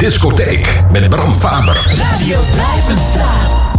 Discotheek 0.00 0.80
met 0.92 1.08
Bram 1.08 1.32
Faber. 1.32 1.94
Radio 1.98 2.38
Blijvenstraat. 2.52 3.69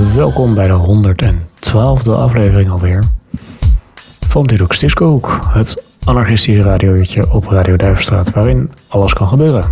Welkom 0.00 0.54
bij 0.54 0.66
de 0.66 1.02
112e 1.66 2.10
aflevering 2.10 2.70
alweer 2.70 3.04
van 4.28 4.44
Dudux 4.46 4.78
Disco 4.78 5.20
het 5.48 5.84
anarchistische 6.04 6.62
radiootje 6.62 7.32
op 7.32 7.46
Radio 7.48 7.76
Duivenstraat, 7.76 8.30
waarin 8.30 8.72
alles 8.88 9.12
kan 9.12 9.28
gebeuren. 9.28 9.64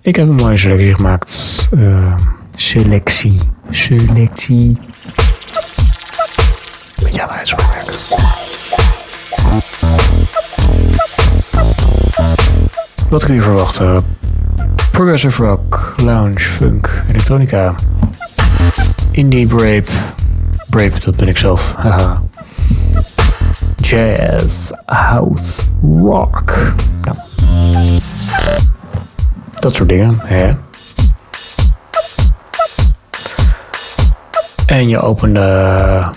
Ik 0.00 0.16
heb 0.16 0.28
een 0.28 0.34
mooie 0.34 0.56
selectie 0.56 0.94
gemaakt. 0.94 1.68
eh, 1.78 2.14
selectie. 2.54 3.40
Selectie. 3.70 4.78
Met 7.02 7.14
jouw 7.14 7.28
uitspraak. 7.28 7.84
Wat 13.10 13.24
kun 13.24 13.34
je 13.34 13.42
verwachten? 13.42 14.04
Progressive 14.90 15.44
rock, 15.44 15.94
lounge, 15.96 16.38
funk, 16.38 17.02
elektronica. 17.08 17.74
Indie 19.10 19.46
brave. 19.46 19.90
Brave, 20.68 21.00
dat 21.00 21.16
ben 21.16 21.28
ik 21.28 21.36
zelf. 21.36 21.74
Haha. 21.76 22.22
Jazz, 23.76 24.70
house, 24.84 25.62
rock. 25.82 26.72
Dat 29.60 29.74
soort 29.74 29.88
dingen, 29.88 30.18
hè. 30.22 30.54
En 34.66 34.88
je 34.88 35.00
opende... 35.00 36.12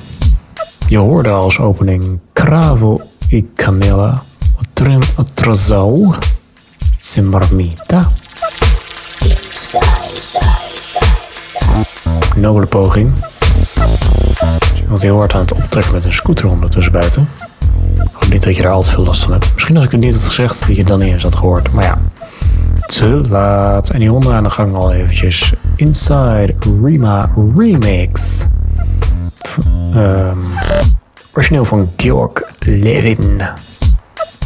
Je 0.88 0.98
hoorde 0.98 1.30
als 1.30 1.60
opening 1.60 2.20
Cravo 2.34 3.02
y 3.28 3.46
Camilla. 3.56 4.22
Trim 4.74 5.02
atrasau. 5.16 6.14
Simbarmita. 6.98 8.12
Nobele 12.36 12.66
poging. 12.66 13.14
Want 14.88 15.02
heel 15.02 15.18
hard 15.18 15.34
aan 15.34 15.40
het 15.40 15.54
optrekken 15.54 15.94
met 15.94 16.06
een 16.06 16.14
scooter 16.14 16.50
ondertussen 16.50 16.94
buiten. 16.94 17.30
Hoop 18.12 18.30
niet 18.30 18.44
dat 18.44 18.56
je 18.56 18.62
daar 18.62 18.72
al 18.72 18.84
te 18.84 18.90
veel 18.90 19.04
last 19.04 19.24
van 19.24 19.32
hebt. 19.32 19.52
Misschien 19.54 19.76
als 19.76 19.86
ik 19.86 19.92
het 19.92 20.00
niet 20.00 20.14
had 20.14 20.24
gezegd, 20.24 20.60
dat 20.60 20.68
je 20.68 20.76
het 20.76 20.88
dan 20.88 21.00
niet 21.00 21.14
eens 21.14 21.24
had 21.24 21.36
gehoord. 21.36 21.72
Maar 21.72 21.84
ja, 21.84 21.98
te 22.86 23.22
laat. 23.30 23.90
En 23.90 24.00
die 24.00 24.10
honden 24.10 24.34
aan 24.34 24.44
de 24.44 24.50
gang 24.50 24.76
al 24.76 24.94
eventjes. 24.94 25.54
Inside 25.76 26.56
Rima 26.84 27.30
Remix. 27.56 28.46
Ehm, 29.94 30.38
origineel 31.34 31.66
van 31.66 31.90
Georg 31.98 32.32
Levin. 32.60 33.42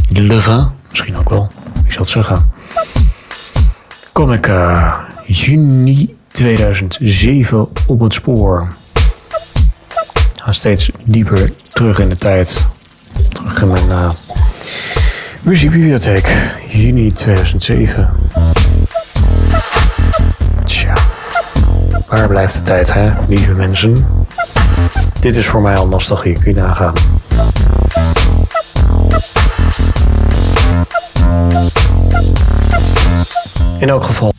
Levin, 0.09 0.67
misschien 0.89 1.17
ook 1.17 1.29
wel. 1.29 1.47
Ik 1.85 1.91
zal 1.91 2.01
het 2.01 2.11
zeggen. 2.11 2.51
Kom 4.11 4.31
ik 4.31 4.47
eh, 4.47 4.93
juni 5.25 6.14
2007 6.35 7.67
op 7.87 7.99
het 7.99 8.13
spoor. 8.13 8.67
Ga 10.35 10.51
steeds 10.51 10.89
dieper 11.03 11.51
terug 11.73 11.99
in 11.99 12.09
de 12.09 12.15
tijd. 12.15 12.67
Terug 13.29 13.61
in 13.61 13.67
mijn 13.67 13.87
uh, 13.87 14.09
muziekbibliotheek. 15.41 16.35
Juni 16.67 17.11
2007. 17.11 18.09
Tja. 20.65 20.93
Waar 22.07 22.27
blijft 22.27 22.53
de 22.53 22.61
tijd, 22.61 22.93
hè, 22.93 23.11
lieve 23.27 23.51
mensen? 23.51 24.07
Dit 25.19 25.35
is 25.35 25.45
voor 25.45 25.61
mij 25.61 25.75
al 25.75 25.87
nostalgie, 25.87 26.39
kun 26.39 26.53
je 26.55 26.61
nagaan. 26.61 26.93
In 33.79 33.89
elk 33.89 34.03
geval. 34.03 34.33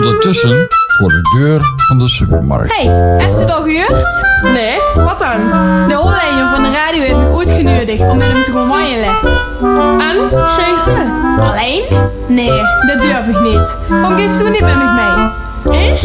ondertussen 0.00 0.66
voor 0.98 1.08
de 1.08 1.38
deur 1.38 1.60
van 1.88 1.98
de 1.98 2.08
supermarkt. 2.08 2.74
hey, 2.74 3.16
is 3.26 3.36
het 3.36 3.50
al 3.50 3.62
gehuurd? 3.62 4.06
Nee. 4.42 4.78
Wat 4.94 5.18
dan? 5.18 5.38
De 5.88 5.94
Hollander 5.94 6.48
van 6.54 6.62
de 6.62 6.70
radio 6.70 7.00
heeft 7.00 7.16
me 7.16 7.28
ooit 7.28 7.48
om 8.00 8.16
met 8.18 8.26
hem 8.26 8.44
te 8.44 8.52
gaan 8.52 8.68
wandelen. 8.68 9.14
En? 10.00 10.38
Gisteren? 10.48 11.12
Alleen? 11.40 11.84
Nee, 12.26 12.60
dat 12.86 13.00
durf 13.00 13.26
ik 13.26 13.40
niet. 13.40 13.76
Kom 14.02 14.16
eens 14.16 14.38
toen 14.38 14.50
niet 14.50 14.60
met 14.60 14.76
me 14.76 14.84
mee. 14.84 15.90
Is? 15.92 16.02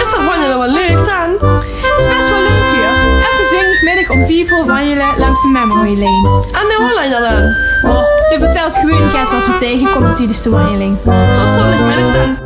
Is 0.00 0.10
dat 0.10 0.24
wandelen 0.28 0.58
wel 0.58 0.70
leuk 0.70 1.04
dan? 1.06 1.50
Het 1.80 1.98
is 1.98 2.06
best 2.16 2.28
wel 2.30 2.40
leuk 2.40 2.66
hier. 2.74 2.90
Elke 3.30 3.44
zondagmiddag 3.50 4.10
om 4.10 4.26
4 4.26 4.48
voor 4.48 4.66
wandelen 4.66 5.18
langs 5.18 5.42
de 5.42 5.48
memory 5.48 5.98
lane. 5.98 6.44
En 6.52 6.66
de 6.68 6.76
Hollander 6.78 7.20
dan? 7.20 7.92
Oh, 7.92 8.04
die 8.28 8.38
vertelt 8.38 8.76
gewoon 8.76 9.10
gaat 9.10 9.32
wat 9.32 9.46
we 9.46 9.56
tegenkomen 9.58 10.14
tijdens 10.14 10.42
de 10.42 10.50
wandeling. 10.50 10.98
Tot 11.34 11.52
zondagmiddag 11.58 12.12
dan. 12.12 12.36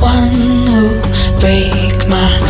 one 0.00 0.28
who'll 0.66 1.38
break 1.40 2.08
my 2.08 2.49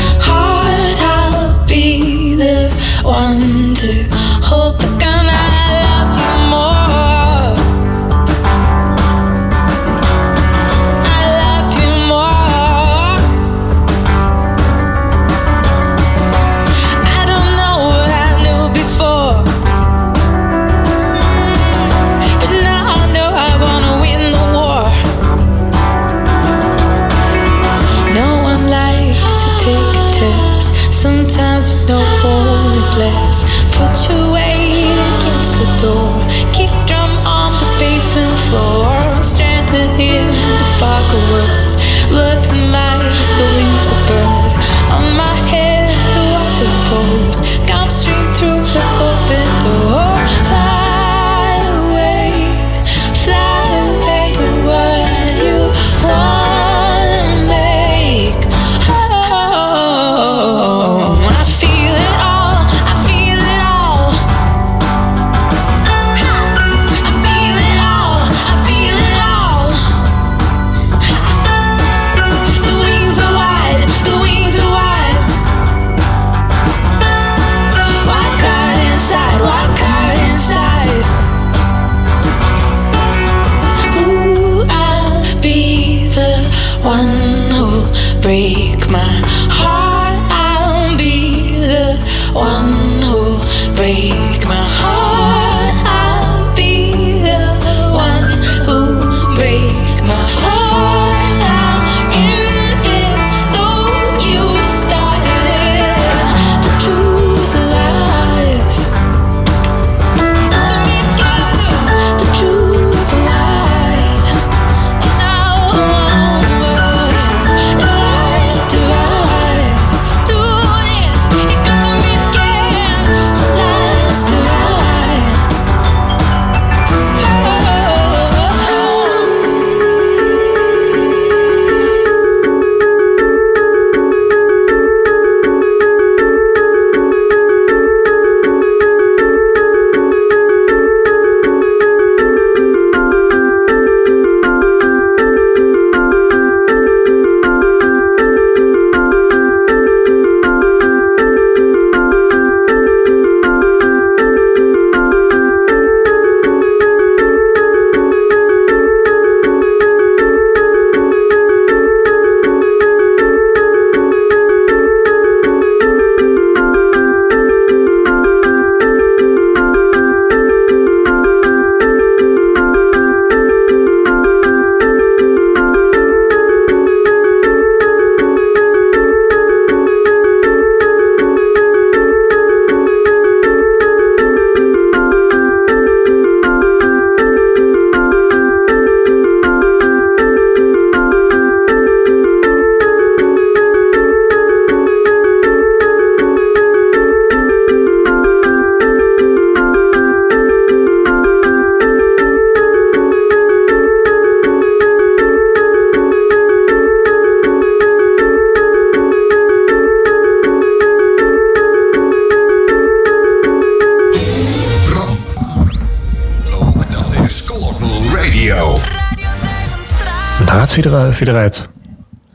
Gaat 220.47 220.75
hij 220.75 220.85
er- 220.93 221.11
weer 221.19 221.29
eruit 221.29 221.69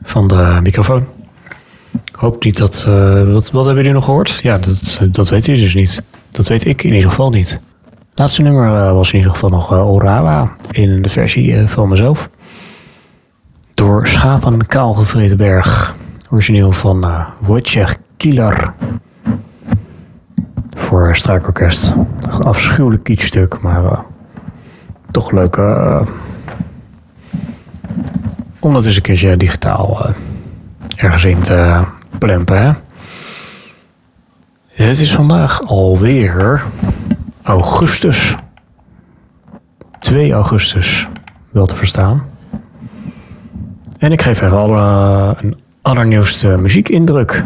van 0.02 0.28
de 0.28 0.58
microfoon. 0.62 1.06
Ik 2.04 2.14
hoop 2.14 2.44
niet 2.44 2.56
dat... 2.58 2.84
eh, 2.88 3.32
wat, 3.32 3.50
wat 3.50 3.64
hebben 3.64 3.74
jullie 3.76 3.92
nog 3.92 4.04
gehoord? 4.04 4.40
Ja, 4.42 4.58
dat, 4.58 4.98
dat 5.12 5.28
weet 5.28 5.46
jullie 5.46 5.60
dus 5.62 5.74
niet. 5.74 6.02
Dat 6.30 6.48
weet 6.48 6.64
ik 6.64 6.84
in 6.84 6.92
ieder 6.92 7.08
geval 7.08 7.30
niet. 7.30 7.60
Laatste 8.14 8.42
nummer 8.42 8.74
eh, 8.86 8.92
was 8.92 9.08
in 9.10 9.16
ieder 9.16 9.30
geval 9.30 9.50
nog 9.50 9.72
eh, 9.72 9.90
Orawa 9.92 10.50
in 10.70 11.02
de 11.02 11.08
versie 11.08 11.56
eh, 11.56 11.66
van 11.66 11.88
mezelf. 11.88 12.30
Door 13.74 14.06
Schapen 14.06 14.66
Kaalgevreten 14.66 15.36
Berg. 15.36 15.94
Origineel 16.30 16.72
van 16.72 17.04
eh 17.04 17.26
Wojciech 17.38 17.96
Kieler. 18.16 18.74
Voor 20.74 21.16
strijkorkest. 21.16 21.94
Een 22.30 22.42
afschuwelijk 22.42 23.02
kietstuk, 23.02 23.60
maar 23.60 23.84
eh, 23.84 23.98
toch 25.10 25.30
leuk... 25.30 25.58
eh, 28.66 28.72
om 28.72 28.74
dat 28.74 28.86
eens 28.86 28.96
een 28.96 29.02
keertje 29.02 29.36
digitaal 29.36 30.06
eh, 30.06 30.14
ergens 30.96 31.24
in 31.24 31.40
te 31.40 31.82
plempen. 32.18 32.62
Hè? 32.62 32.72
Het 34.68 35.00
is 35.00 35.14
vandaag 35.14 35.62
alweer 35.66 36.64
augustus. 37.42 38.34
2 39.98 40.32
augustus, 40.32 41.08
wel 41.50 41.66
te 41.66 41.74
verstaan. 41.74 42.24
En 43.98 44.12
ik 44.12 44.22
geef 44.22 44.40
even 44.40 44.58
alle, 44.58 45.34
een 45.40 45.56
allernieuwste 45.82 46.48
muziekindruk. 46.48 47.42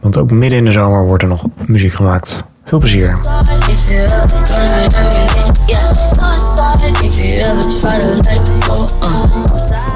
Want 0.00 0.18
ook 0.18 0.30
midden 0.30 0.58
in 0.58 0.64
de 0.64 0.70
zomer 0.70 1.04
wordt 1.04 1.22
er 1.22 1.28
nog 1.28 1.46
muziek 1.66 1.92
gemaakt. 1.92 2.44
Veel 2.64 2.78
plezier. 2.78 3.16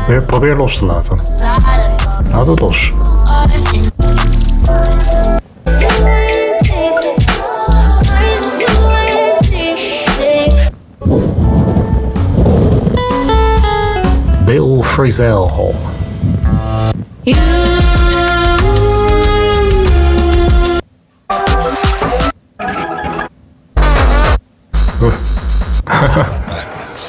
Probeer, 0.06 0.26
probeer 0.26 0.56
los 0.56 0.78
te 0.78 0.84
laten. 0.84 1.18
Laat 2.30 2.46
het 2.46 2.60
los. 2.60 2.92
Bill 14.44 14.82
Frisell. 14.82 15.74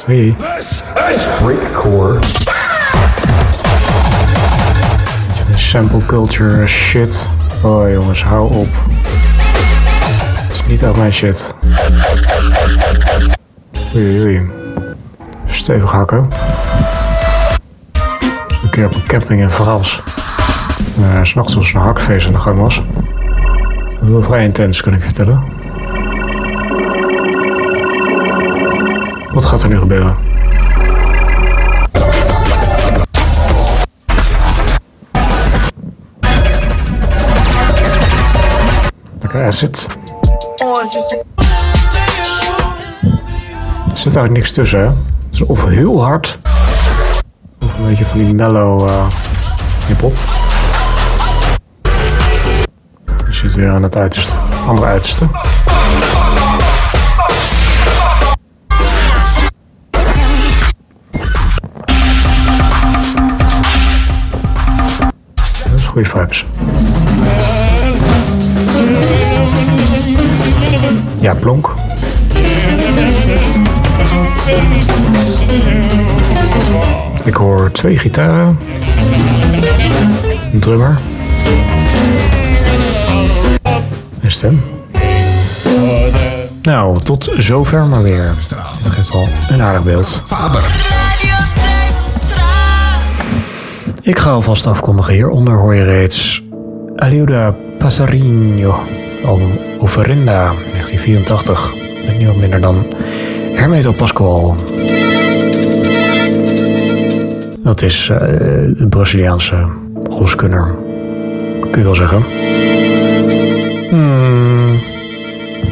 Hey. 0.09 0.35
Breakcore. 1.39 2.19
Sample 5.55 6.01
culture 6.07 6.67
shit. 6.67 7.29
Oh 7.63 7.91
jongens, 7.91 8.23
hou 8.23 8.53
op. 8.53 8.67
Het 10.41 10.51
is 10.51 10.65
niet 10.67 10.83
uit 10.83 10.95
mijn 10.95 11.13
shit. 11.13 11.53
Oei, 13.95 14.21
oei. 14.21 14.49
Stevig 15.45 15.91
hakken. 15.91 16.29
Een 18.63 18.69
keer 18.69 18.85
op 18.85 18.95
een 18.95 19.05
camping 19.07 19.41
in 19.41 19.49
Frans. 19.49 20.01
Uh, 20.99 21.23
S'nachts 21.23 21.53
was 21.53 21.73
een 21.73 21.79
hakfeest 21.79 22.27
aan 22.27 22.33
de 22.33 22.39
gang 22.39 22.59
was. 22.59 22.81
Wel 24.01 24.21
vrij 24.21 24.43
intens, 24.43 24.81
kan 24.81 24.93
ik 24.93 25.03
vertellen. 25.03 25.58
Wat 29.39 29.47
gaat 29.47 29.63
er 29.63 29.69
nu 29.69 29.77
gebeuren? 29.77 30.15
Lekker 39.19 39.45
acid. 39.45 39.87
Er 43.89 43.97
zit 43.97 44.15
eigenlijk 44.15 44.33
niks 44.33 44.51
tussen, 44.51 44.79
hè? 44.79 44.85
Het 44.85 44.95
is 45.31 45.41
of 45.41 45.65
heel 45.65 46.03
hard, 46.03 46.39
of 47.65 47.79
een 47.79 47.87
beetje 47.87 48.05
van 48.05 48.19
die 48.19 48.35
mellow 48.35 48.89
eh 48.89 49.07
hip-hop. 49.87 50.15
Je 53.25 53.35
zit 53.35 53.53
weer 53.55 53.73
aan 53.73 53.83
het 53.83 53.95
uiterste, 53.95 54.35
andere 54.67 54.87
uiterste. 54.87 55.27
Ja, 71.19 71.33
plonk. 71.33 71.73
Ik 77.23 77.33
hoor 77.33 77.71
twee 77.71 77.97
gitaren. 77.97 78.59
Een 80.53 80.59
drummer. 80.59 80.97
Een 84.21 84.31
stem. 84.31 84.61
Nou, 86.61 86.99
tot 87.03 87.33
zover 87.37 87.85
maar 87.85 88.03
weer. 88.03 88.31
Dit 88.83 88.91
geeft 88.91 89.13
wel 89.13 89.27
een 89.49 89.61
aardig 89.61 89.83
beeld. 89.83 90.21
Faber. 90.25 90.97
Ik 94.09 94.19
ga 94.19 94.31
alvast 94.31 94.67
afkondigen. 94.67 95.13
Hieronder 95.13 95.53
hoor 95.53 95.75
je 95.75 95.83
reeds 95.83 96.43
Aliuda 96.95 97.55
Passarinho, 97.77 98.75
album 99.25 99.51
Ofrenda 99.79 100.45
1984. 100.45 101.73
Met 102.05 102.17
niemand 102.17 102.39
minder 102.39 102.61
dan 102.61 102.85
Hermeto 103.53 103.91
Pascoal. 103.91 104.55
Dat 107.63 107.81
is 107.81 108.09
eh 108.09 108.17
de 108.77 108.87
Braziliaanse 108.89 109.65
alleskunner, 110.09 110.75
kun 111.59 111.77
je 111.77 111.83
wel 111.83 111.95
zeggen. 111.95 112.23
Hmm. 113.89 114.79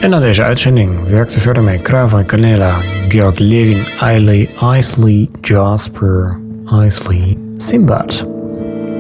En 0.01 0.09
na 0.09 0.19
deze 0.19 0.43
uitzending 0.43 1.07
werkte 1.07 1.39
verder 1.39 1.63
mee 1.63 1.81
Cravo 1.81 2.17
en 2.17 2.25
Canela, 2.25 2.73
Georg 3.07 3.37
Levin, 3.37 3.81
Isley, 4.15 4.49
Isley, 4.77 5.29
Jasper, 5.41 6.39
Isley, 6.85 7.37
Simbad. 7.57 8.27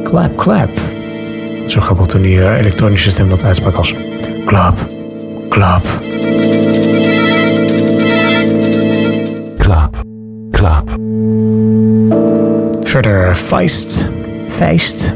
Clap, 0.03 0.35
clap. 0.35 0.69
Zo 1.67 1.79
grappig 1.79 2.05
toen 2.05 2.21
die 2.21 2.41
eh, 2.41 2.59
elektronische 2.59 3.11
stem 3.11 3.29
dat 3.29 3.43
uitsprak 3.43 3.75
als 3.75 3.93
klap, 4.45 4.77
klap. 5.49 5.85
Klaap. 9.57 9.95
Klaap. 10.51 10.89
Verder 12.83 13.35
Feist, 13.35 14.07
Feist, 14.49 15.13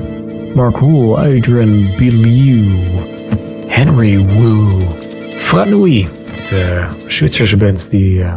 Mark 0.54 0.78
Wool, 0.78 1.18
Adrian 1.18 1.88
Bilieu, 1.98 2.66
Henry 3.68 4.26
Wu, 4.26 4.82
Franui, 5.38 6.08
de 6.50 6.86
Zwitserse 7.08 7.58
band 7.58 7.88
die 7.90 8.22
eh, 8.22 8.34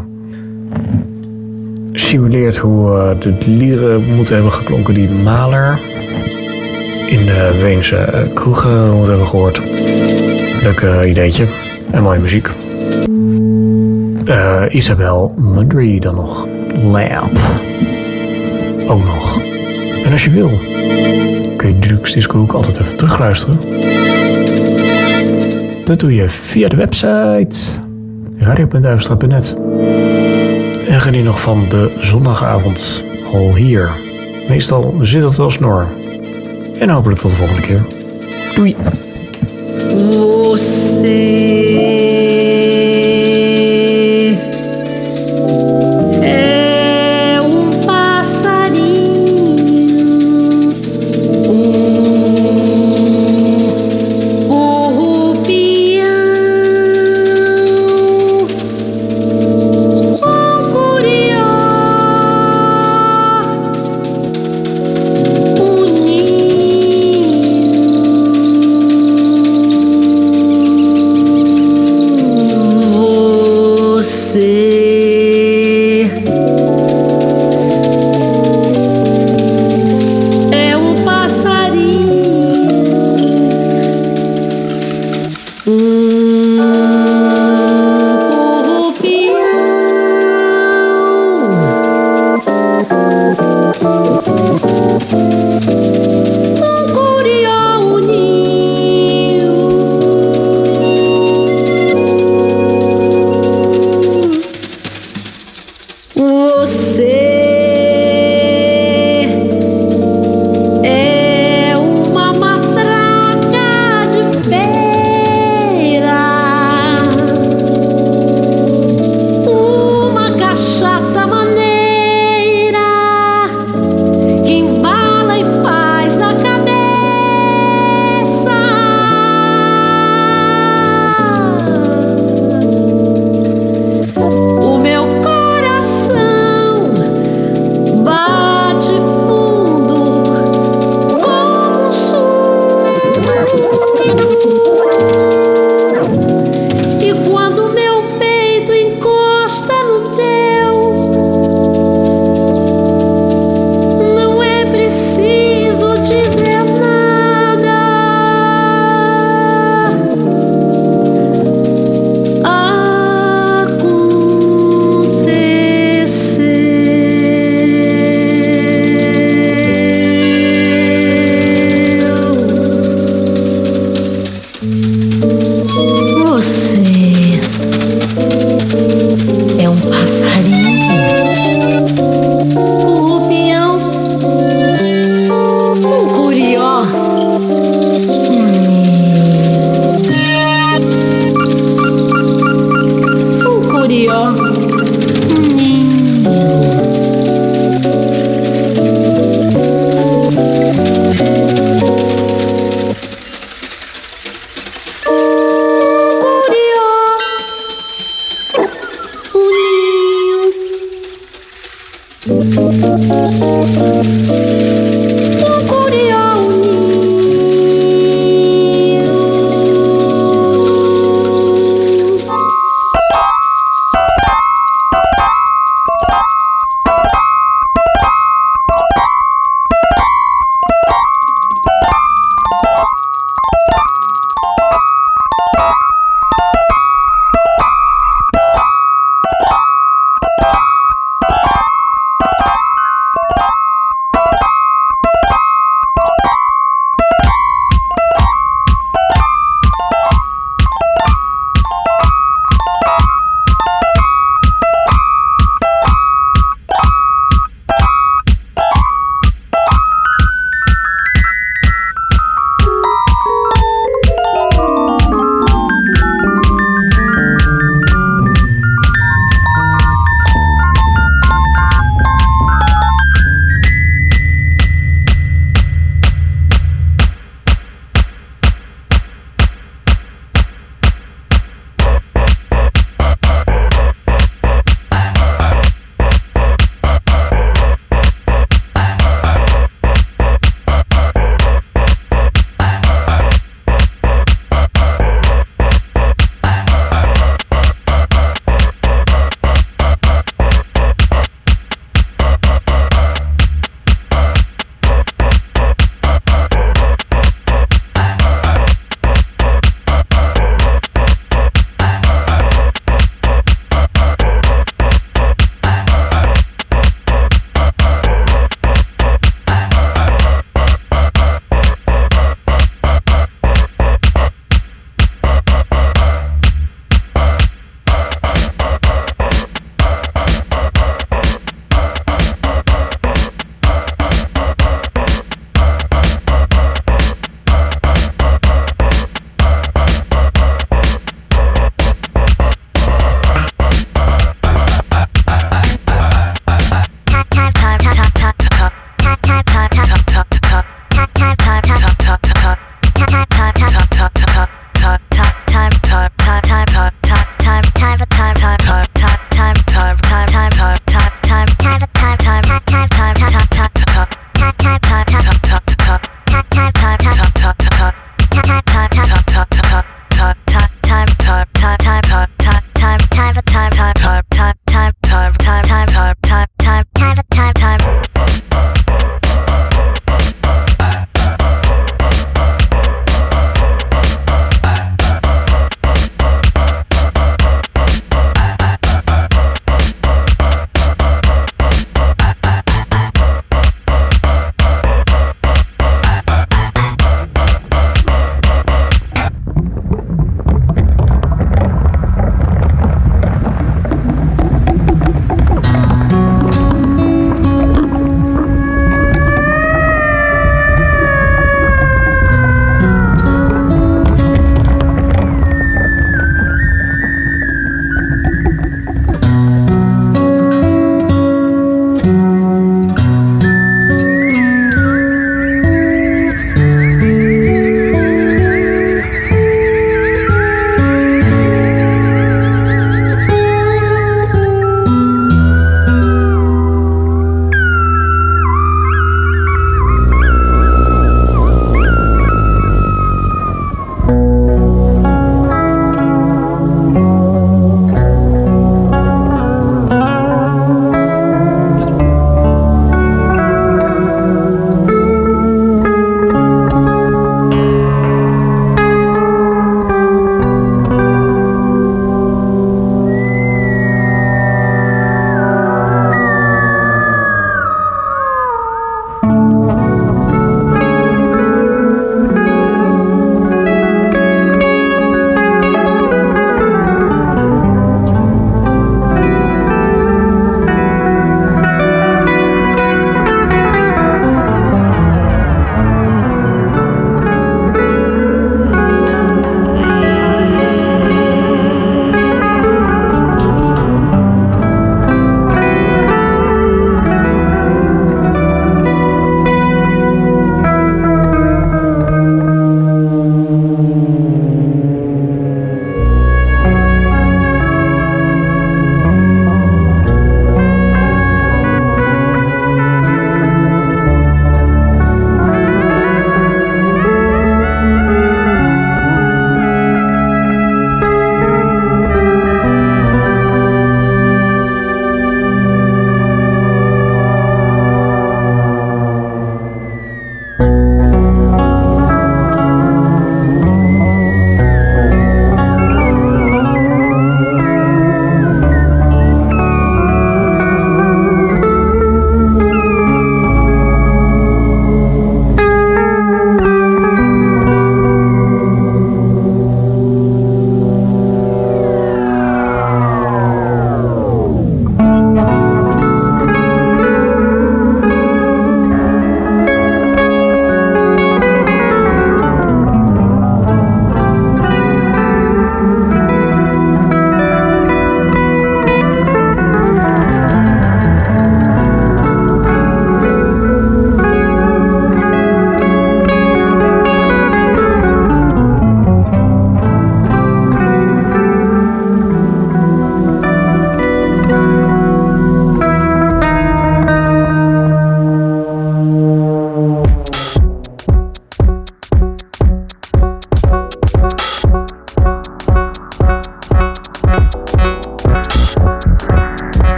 simuleert 2.04 2.56
hoe 2.56 2.98
eh, 2.98 3.20
de 3.20 3.34
lieren 3.46 4.04
moeten 4.14 4.34
hebben 4.34 4.52
geklonken 4.52 4.94
die 4.94 5.10
Maler 5.10 5.78
in 7.08 7.26
de 7.26 7.58
Weense 7.62 7.96
eh, 7.96 8.34
kroegen 8.34 8.90
moeten 8.90 9.08
hebben 9.08 9.26
gehoord. 9.26 9.60
Leuk 10.62 10.80
eh, 10.80 11.08
ideetje 11.10 11.46
en 11.90 12.02
mooie 12.02 12.18
muziek. 12.18 12.50
Isabel 14.68 15.34
Mudry 15.36 15.98
dan 15.98 16.14
nog. 16.14 16.46
Lamp. 16.82 17.38
Ook 18.88 19.04
nog. 19.04 19.40
En 20.04 20.12
als 20.12 20.24
je 20.24 20.30
wil, 20.30 20.50
kun 21.56 21.68
je 21.68 21.78
Drux 21.78 22.12
Disco 22.12 22.40
ook 22.40 22.52
altijd 22.52 22.80
even 22.80 22.96
terugluisteren. 22.96 23.58
Dat 25.84 26.00
doe 26.00 26.14
je 26.14 26.28
via 26.28 26.68
de 26.68 26.76
website 26.76 27.58
radio.duivenstraat.net. 28.38 29.56
En 30.94 31.00
geniet 31.00 31.24
nog 31.24 31.40
van 31.40 31.68
de 31.68 31.96
zondagavond 32.00 33.04
al 33.32 33.54
hier. 33.54 33.90
Meestal 34.48 34.94
zit 35.00 35.22
het 35.22 35.36
wel 35.36 35.50
snor. 35.50 35.88
En 36.78 36.88
hopelijk 36.88 37.20
tot 37.20 37.30
de 37.30 37.36
volgende 37.36 37.62
keer. 37.62 37.86
Doei! 38.54 38.76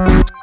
You. 0.00 0.39